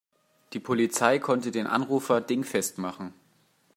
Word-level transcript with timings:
Die 0.53 0.59
Polizei 0.59 1.19
konnte 1.19 1.51
den 1.51 1.67
Anrufer 1.67 2.21
dingfest 2.21 2.79
machen. 2.79 3.13